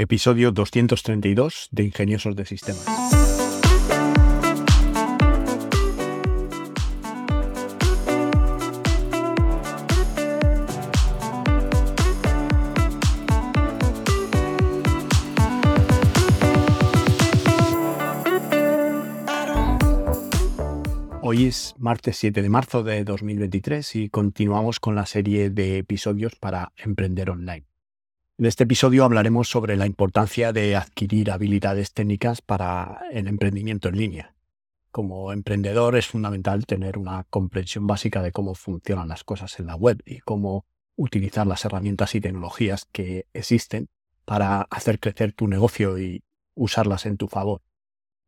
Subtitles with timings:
[0.00, 2.86] episodio 232 de Ingeniosos de Sistemas.
[21.22, 26.34] Hoy es martes 7 de marzo de 2023 y continuamos con la serie de episodios
[26.36, 27.69] para emprender online.
[28.40, 33.98] En este episodio hablaremos sobre la importancia de adquirir habilidades técnicas para el emprendimiento en
[33.98, 34.34] línea.
[34.90, 39.76] Como emprendedor es fundamental tener una comprensión básica de cómo funcionan las cosas en la
[39.76, 40.64] web y cómo
[40.96, 43.88] utilizar las herramientas y tecnologías que existen
[44.24, 46.22] para hacer crecer tu negocio y
[46.54, 47.60] usarlas en tu favor.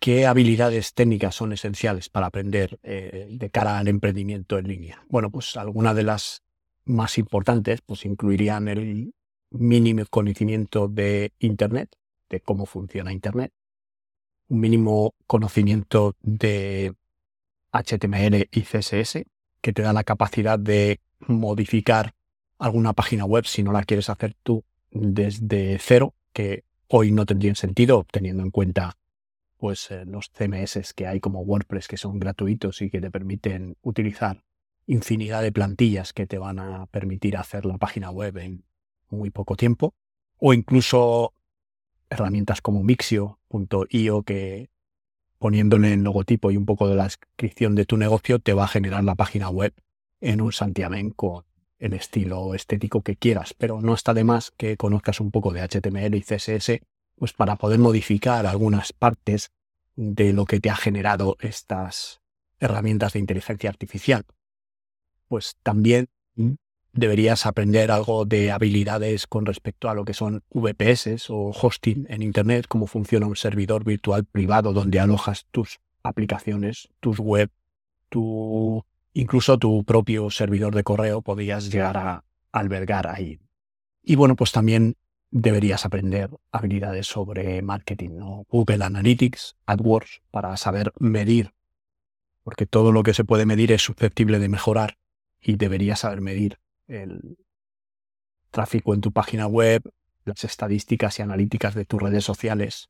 [0.00, 5.02] ¿Qué habilidades técnicas son esenciales para aprender eh, de cara al emprendimiento en línea?
[5.08, 6.42] Bueno, pues algunas de las
[6.84, 9.14] más importantes pues incluirían el
[9.50, 11.96] mínimo conocimiento de Internet,
[12.28, 13.52] de cómo funciona Internet,
[14.48, 16.94] un mínimo conocimiento de
[17.72, 19.24] HTML y CSS,
[19.60, 22.14] que te da la capacidad de modificar
[22.58, 27.54] alguna página web si no la quieres hacer tú desde cero, que hoy no tendría
[27.54, 28.96] sentido teniendo en cuenta
[29.56, 33.76] pues eh, los CMS que hay como WordPress que son gratuitos y que te permiten
[33.82, 34.44] utilizar
[34.86, 38.64] infinidad de plantillas que te van a permitir hacer la página web en
[39.14, 39.94] muy poco tiempo,
[40.38, 41.32] o incluso
[42.10, 44.70] herramientas como Mixio.io que
[45.38, 48.68] poniéndole el logotipo y un poco de la descripción de tu negocio te va a
[48.68, 49.74] generar la página web
[50.20, 51.44] en un santiamén con
[51.78, 55.60] el estilo estético que quieras, pero no está de más que conozcas un poco de
[55.60, 56.80] HTML y CSS
[57.16, 59.52] pues para poder modificar algunas partes
[59.96, 62.20] de lo que te ha generado estas
[62.58, 64.24] herramientas de inteligencia artificial.
[65.28, 66.08] Pues también
[66.94, 72.22] deberías aprender algo de habilidades con respecto a lo que son VPS o hosting en
[72.22, 77.50] Internet, cómo funciona un servidor virtual privado donde alojas tus aplicaciones, tus web,
[78.08, 83.40] tu, incluso tu propio servidor de correo podrías llegar a albergar ahí.
[84.02, 84.96] Y bueno, pues también
[85.30, 88.46] deberías aprender habilidades sobre marketing, ¿no?
[88.48, 91.54] Google Analytics, AdWords, para saber medir,
[92.44, 94.96] porque todo lo que se puede medir es susceptible de mejorar
[95.40, 97.38] y deberías saber medir el
[98.50, 99.82] tráfico en tu página web,
[100.24, 102.88] las estadísticas y analíticas de tus redes sociales.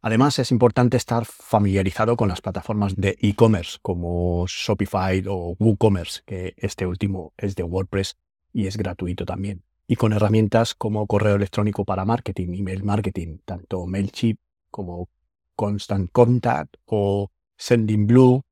[0.00, 6.54] Además, es importante estar familiarizado con las plataformas de e-commerce como Shopify o WooCommerce, que
[6.56, 8.16] este último es de WordPress
[8.52, 9.62] y es gratuito también.
[9.86, 14.40] Y con herramientas como correo electrónico para marketing, email marketing, tanto MailChimp
[14.70, 15.08] como
[15.54, 18.42] Constant Contact o Sendinblue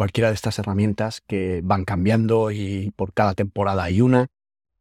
[0.00, 4.28] cualquiera de estas herramientas que van cambiando y por cada temporada hay una.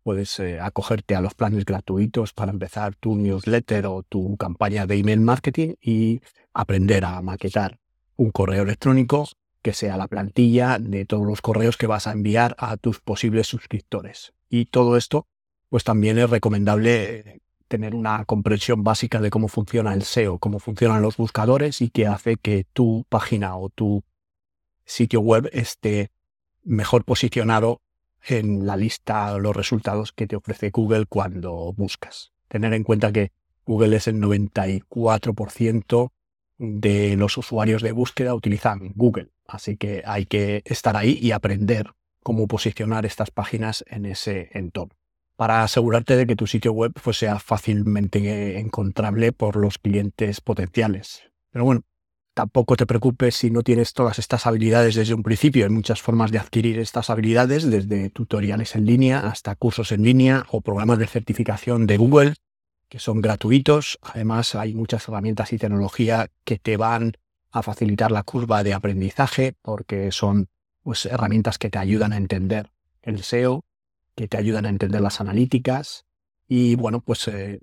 [0.01, 4.95] Puedes eh, acogerte a los planes gratuitos para empezar tu newsletter o tu campaña de
[4.95, 6.21] email marketing y
[6.53, 7.79] aprender a maquetar
[8.15, 9.27] un correo electrónico
[9.61, 13.45] que sea la plantilla de todos los correos que vas a enviar a tus posibles
[13.45, 14.31] suscriptores.
[14.49, 15.27] Y todo esto,
[15.67, 21.01] pues también es recomendable tener una comprensión básica de cómo funciona el SEO, cómo funcionan
[21.01, 24.01] los buscadores y qué hace que tu página o tu
[24.89, 26.11] sitio web esté
[26.63, 27.81] mejor posicionado
[28.27, 32.33] en la lista los resultados que te ofrece Google cuando buscas.
[32.47, 33.31] Tener en cuenta que
[33.65, 36.11] Google es el 94%
[36.57, 41.93] de los usuarios de búsqueda utilizan Google, así que hay que estar ahí y aprender
[42.21, 44.95] cómo posicionar estas páginas en ese entorno
[45.37, 51.31] para asegurarte de que tu sitio web pues, sea fácilmente encontrable por los clientes potenciales.
[51.51, 51.83] Pero bueno,
[52.39, 55.65] Tampoco te preocupes si no tienes todas estas habilidades desde un principio.
[55.65, 60.45] Hay muchas formas de adquirir estas habilidades, desde tutoriales en línea hasta cursos en línea
[60.49, 62.35] o programas de certificación de Google,
[62.87, 63.99] que son gratuitos.
[64.01, 67.17] Además, hay muchas herramientas y tecnología que te van
[67.51, 70.47] a facilitar la curva de aprendizaje porque son
[70.81, 72.71] pues, herramientas que te ayudan a entender
[73.01, 73.65] el SEO,
[74.15, 76.05] que te ayudan a entender las analíticas
[76.47, 77.59] y bueno, pues eh,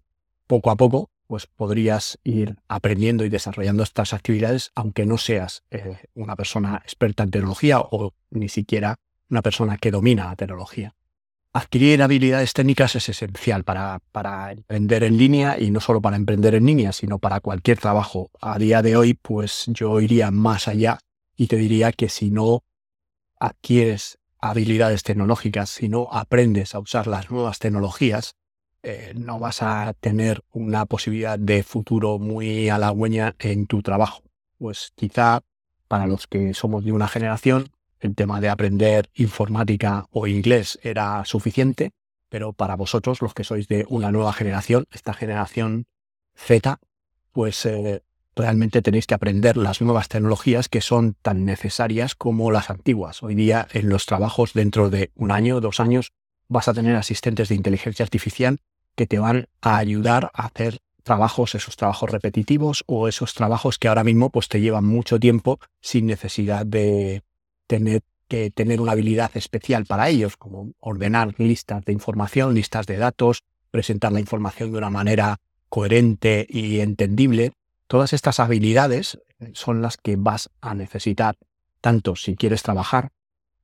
[0.46, 5.98] poco a poco pues podrías ir aprendiendo y desarrollando estas actividades aunque no seas eh,
[6.14, 8.96] una persona experta en tecnología o ni siquiera
[9.28, 10.94] una persona que domina la tecnología.
[11.52, 16.54] Adquirir habilidades técnicas es esencial para, para emprender en línea y no solo para emprender
[16.54, 18.30] en línea, sino para cualquier trabajo.
[18.42, 20.98] A día de hoy, pues yo iría más allá
[21.34, 22.62] y te diría que si no
[23.40, 28.34] adquieres habilidades tecnológicas, si no aprendes a usar las nuevas tecnologías,
[28.88, 34.22] eh, no vas a tener una posibilidad de futuro muy halagüeña en tu trabajo.
[34.58, 35.40] Pues quizá
[35.88, 41.24] para los que somos de una generación, el tema de aprender informática o inglés era
[41.24, 41.90] suficiente,
[42.28, 45.86] pero para vosotros, los que sois de una nueva generación, esta generación
[46.36, 46.78] Z,
[47.32, 48.04] pues eh,
[48.36, 53.20] realmente tenéis que aprender las nuevas tecnologías que son tan necesarias como las antiguas.
[53.24, 56.12] Hoy día en los trabajos dentro de un año, dos años,
[56.46, 58.60] vas a tener asistentes de inteligencia artificial
[58.96, 63.86] que te van a ayudar a hacer trabajos, esos trabajos repetitivos o esos trabajos que
[63.88, 67.22] ahora mismo pues te llevan mucho tiempo sin necesidad de
[67.68, 72.96] tener que tener una habilidad especial para ellos, como ordenar listas de información, listas de
[72.96, 75.36] datos, presentar la información de una manera
[75.68, 77.52] coherente y entendible.
[77.86, 79.20] Todas estas habilidades
[79.52, 81.36] son las que vas a necesitar
[81.80, 83.12] tanto si quieres trabajar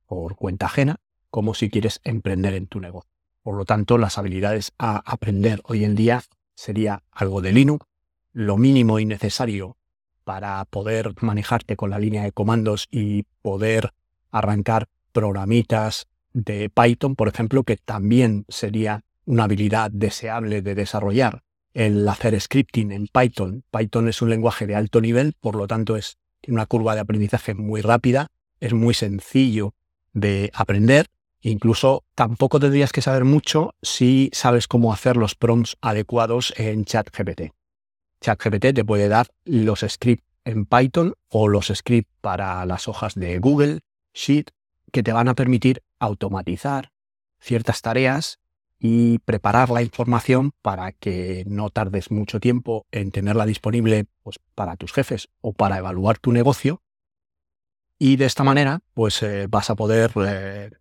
[0.05, 0.97] por cuenta ajena
[1.29, 3.12] como si quieres emprender en tu negocio.
[3.43, 6.23] Por lo tanto, las habilidades a aprender hoy en día
[6.55, 7.85] sería algo de Linux,
[8.31, 9.77] lo mínimo y necesario
[10.23, 13.93] para poder manejarte con la línea de comandos y poder
[14.31, 21.43] arrancar programitas de Python, por ejemplo, que también sería una habilidad deseable de desarrollar.
[21.73, 23.63] El hacer scripting en Python.
[23.71, 26.17] Python es un lenguaje de alto nivel, por lo tanto es
[26.47, 28.27] una curva de aprendizaje muy rápida,
[28.59, 29.73] es muy sencillo
[30.13, 31.07] de aprender
[31.45, 37.51] Incluso tampoco tendrías que saber mucho si sabes cómo hacer los prompts adecuados en ChatGPT.
[38.21, 43.39] ChatGPT te puede dar los scripts en Python o los scripts para las hojas de
[43.39, 43.81] Google
[44.13, 44.51] Sheet
[44.93, 46.93] que te van a permitir automatizar
[47.41, 48.39] ciertas tareas
[48.79, 54.77] y preparar la información para que no tardes mucho tiempo en tenerla disponible pues, para
[54.77, 56.81] tus jefes o para evaluar tu negocio.
[57.99, 60.71] Y de esta manera, pues eh, vas a poder eh,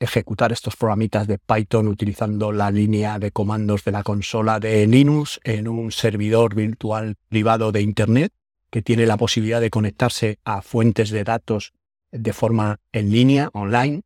[0.00, 5.40] ejecutar estos programitas de Python utilizando la línea de comandos de la consola de Linux
[5.44, 8.32] en un servidor virtual privado de Internet
[8.70, 11.72] que tiene la posibilidad de conectarse a fuentes de datos
[12.12, 14.02] de forma en línea, online,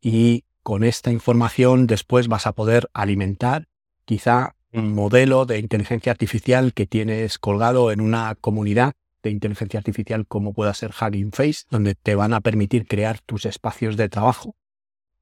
[0.00, 3.66] y con esta información después vas a poder alimentar
[4.04, 8.92] quizá un modelo de inteligencia artificial que tienes colgado en una comunidad
[9.22, 13.44] de inteligencia artificial como pueda ser Hugging Face, donde te van a permitir crear tus
[13.46, 14.54] espacios de trabajo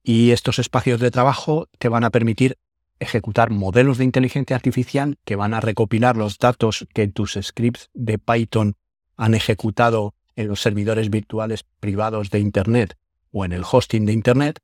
[0.09, 2.57] y estos espacios de trabajo te van a permitir
[2.99, 8.17] ejecutar modelos de inteligencia artificial que van a recopilar los datos que tus scripts de
[8.17, 8.77] Python
[9.19, 12.97] han ejecutado en los servidores virtuales privados de Internet
[13.33, 14.61] o en el hosting de Internet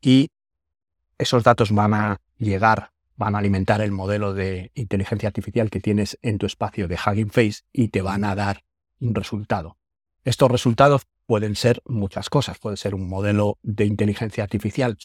[0.00, 0.28] y
[1.18, 6.16] esos datos van a llegar, van a alimentar el modelo de inteligencia artificial que tienes
[6.22, 8.62] en tu espacio de Hugging Face y te van a dar
[9.00, 9.78] un resultado.
[10.26, 12.58] Estos resultados pueden ser muchas cosas.
[12.58, 14.98] Puede ser un modelo de inteligencia artificial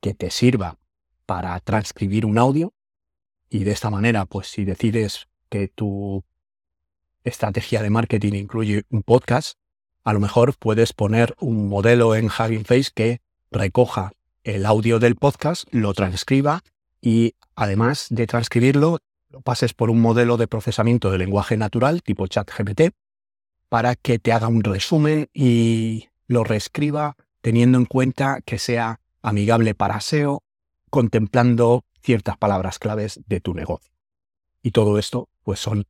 [0.00, 0.78] que te sirva
[1.26, 2.74] para transcribir un audio
[3.48, 6.24] y de esta manera, pues si decides que tu
[7.22, 9.60] estrategia de marketing incluye un podcast,
[10.02, 13.20] a lo mejor puedes poner un modelo en Hugging Face que
[13.52, 14.10] recoja
[14.42, 16.62] el audio del podcast, lo transcriba
[17.00, 18.98] y además de transcribirlo,
[19.28, 22.92] lo pases por un modelo de procesamiento de lenguaje natural tipo ChatGPT
[23.74, 29.74] para que te haga un resumen y lo reescriba teniendo en cuenta que sea amigable
[29.74, 30.44] para SEO,
[30.90, 33.92] contemplando ciertas palabras claves de tu negocio.
[34.62, 35.86] Y todo esto, pues son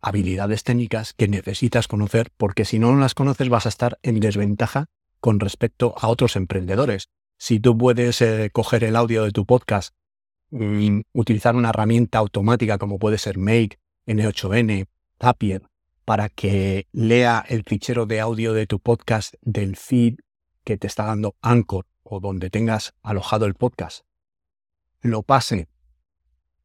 [0.00, 4.86] habilidades técnicas que necesitas conocer porque si no las conoces vas a estar en desventaja
[5.20, 7.10] con respecto a otros emprendedores.
[7.36, 9.94] Si tú puedes eh, coger el audio de tu podcast,
[10.50, 14.86] y utilizar una herramienta automática como puede ser Make, N8N,
[15.20, 15.68] Zapier,
[16.04, 20.16] para que lea el fichero de audio de tu podcast del feed
[20.64, 24.04] que te está dando Anchor o donde tengas alojado el podcast,
[25.00, 25.68] lo pase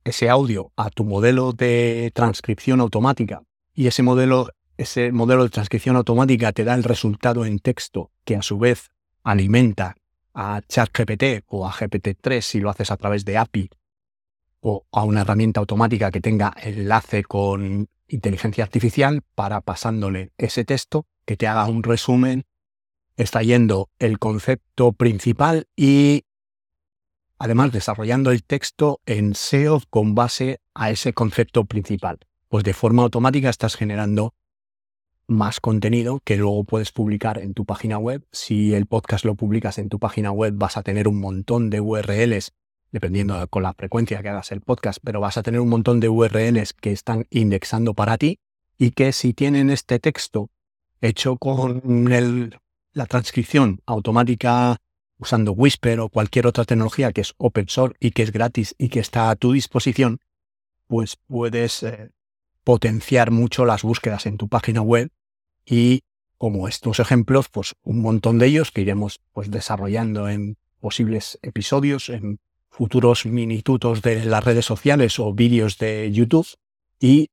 [0.04, 5.96] ese audio a tu modelo de transcripción automática y ese modelo, ese modelo de transcripción
[5.96, 8.92] automática te da el resultado en texto que a su vez
[9.24, 9.96] alimenta
[10.34, 13.70] a ChatGPT o a GPT-3 si lo haces a través de API
[14.62, 21.06] o a una herramienta automática que tenga enlace con inteligencia artificial para pasándole ese texto
[21.26, 22.46] que te haga un resumen,
[23.18, 26.26] extrayendo el concepto principal y
[27.38, 32.20] además desarrollando el texto en SEO con base a ese concepto principal.
[32.48, 34.34] Pues de forma automática estás generando
[35.28, 38.26] más contenido que luego puedes publicar en tu página web.
[38.32, 41.80] Si el podcast lo publicas en tu página web vas a tener un montón de
[41.80, 42.52] URLs
[42.92, 46.10] dependiendo con la frecuencia que hagas el podcast, pero vas a tener un montón de
[46.10, 48.40] URLs que están indexando para ti
[48.78, 50.50] y que si tienen este texto
[51.02, 51.82] hecho con
[52.94, 54.78] la transcripción automática
[55.18, 58.90] usando Whisper o cualquier otra tecnología que es open source y que es gratis y
[58.90, 60.20] que está a tu disposición,
[60.88, 62.12] pues puedes eh,
[62.64, 65.12] potenciar mucho las búsquedas en tu página web
[65.66, 66.02] y
[66.38, 72.08] como estos ejemplos, pues un montón de ellos que iremos pues desarrollando en posibles episodios,
[72.08, 72.40] en
[72.80, 76.48] futuros minutos de las redes sociales o vídeos de YouTube
[76.98, 77.30] y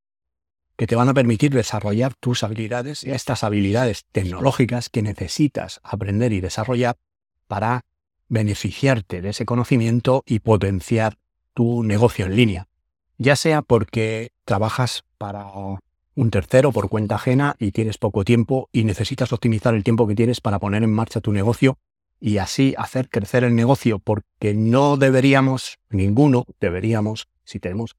[0.75, 6.41] que te van a permitir desarrollar tus habilidades, estas habilidades tecnológicas que necesitas aprender y
[6.41, 6.97] desarrollar
[7.47, 7.85] para
[8.27, 11.17] beneficiarte de ese conocimiento y potenciar
[11.53, 12.67] tu negocio en línea.
[13.17, 18.83] Ya sea porque trabajas para un tercero por cuenta ajena y tienes poco tiempo y
[18.83, 21.77] necesitas optimizar el tiempo que tienes para poner en marcha tu negocio
[22.19, 27.95] y así hacer crecer el negocio porque no deberíamos, ninguno deberíamos, si tenemos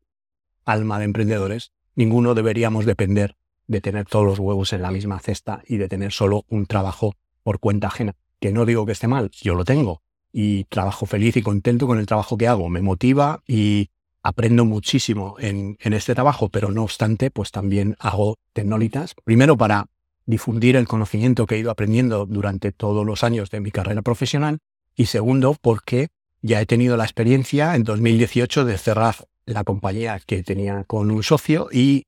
[0.64, 5.62] alma de emprendedores, ninguno deberíamos depender de tener todos los huevos en la misma cesta
[5.66, 8.14] y de tener solo un trabajo por cuenta ajena.
[8.40, 11.98] Que no digo que esté mal, yo lo tengo y trabajo feliz y contento con
[11.98, 13.90] el trabajo que hago, me motiva y
[14.22, 19.86] aprendo muchísimo en, en este trabajo, pero no obstante, pues también hago tecnolitas, primero para
[20.28, 24.58] difundir el conocimiento que he ido aprendiendo durante todos los años de mi carrera profesional
[24.94, 26.08] y segundo, porque
[26.42, 31.22] ya he tenido la experiencia en 2018 de cerrar la compañía que tenía con un
[31.22, 32.04] socio y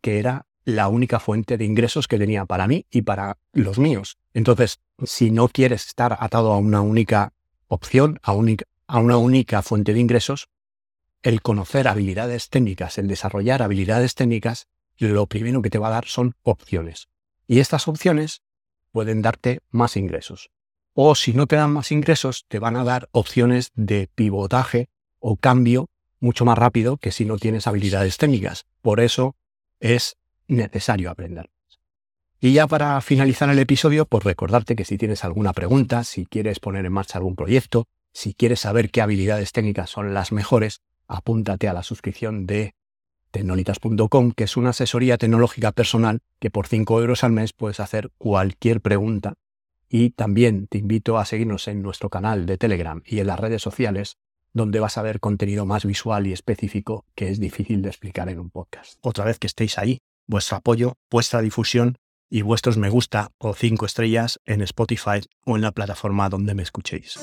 [0.00, 4.16] que era la única fuente de ingresos que tenía para mí y para los míos.
[4.32, 7.34] Entonces, si no quieres estar atado a una única
[7.66, 10.48] opción, a, a una única fuente de ingresos,
[11.22, 16.06] el conocer habilidades técnicas, el desarrollar habilidades técnicas, lo primero que te va a dar
[16.06, 17.08] son opciones.
[17.48, 18.42] Y estas opciones
[18.92, 20.50] pueden darte más ingresos.
[20.92, 24.88] O si no te dan más ingresos, te van a dar opciones de pivotaje
[25.18, 25.88] o cambio
[26.20, 28.66] mucho más rápido que si no tienes habilidades técnicas.
[28.82, 29.34] Por eso
[29.80, 31.50] es necesario aprender.
[32.40, 36.60] Y ya para finalizar el episodio, pues recordarte que si tienes alguna pregunta, si quieres
[36.60, 41.68] poner en marcha algún proyecto, si quieres saber qué habilidades técnicas son las mejores, apúntate
[41.68, 42.74] a la suscripción de
[43.30, 48.10] tecnolitas.com, que es una asesoría tecnológica personal que por 5 euros al mes puedes hacer
[48.18, 49.34] cualquier pregunta.
[49.88, 53.62] Y también te invito a seguirnos en nuestro canal de Telegram y en las redes
[53.62, 54.18] sociales,
[54.52, 58.38] donde vas a ver contenido más visual y específico que es difícil de explicar en
[58.38, 58.98] un podcast.
[59.02, 61.96] Otra vez que estéis ahí, vuestro apoyo, vuestra difusión
[62.30, 66.62] y vuestros me gusta o 5 estrellas en Spotify o en la plataforma donde me
[66.62, 67.18] escuchéis.